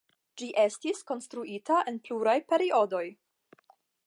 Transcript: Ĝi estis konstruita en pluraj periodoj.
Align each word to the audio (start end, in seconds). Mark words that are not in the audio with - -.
Ĝi 0.41 0.47
estis 0.61 1.03
konstruita 1.11 1.79
en 1.93 2.01
pluraj 2.09 2.37
periodoj. 2.55 3.07